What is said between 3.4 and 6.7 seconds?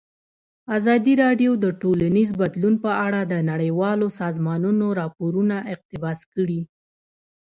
نړیوالو سازمانونو راپورونه اقتباس کړي.